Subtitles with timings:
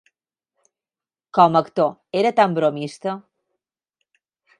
[1.37, 1.91] Com a actor,
[2.21, 3.15] era tan bromista.